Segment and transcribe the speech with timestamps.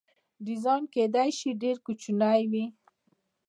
[0.45, 2.65] ډیزاین کیدای شي ډیر کوچنی وي.